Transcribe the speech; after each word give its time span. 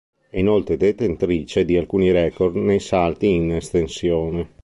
È 0.31 0.39
inoltre 0.39 0.77
detentrice 0.77 1.63
di 1.63 1.77
alcuni 1.77 2.09
record 2.09 2.55
nei 2.55 2.79
salti 2.79 3.29
in 3.35 3.51
estensione. 3.53 4.49